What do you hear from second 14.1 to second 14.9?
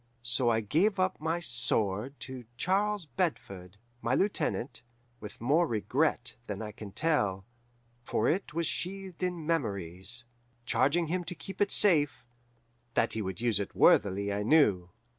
I knew.